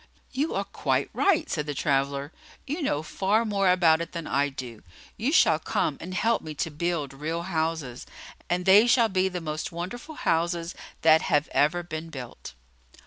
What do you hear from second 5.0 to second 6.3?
You shall come and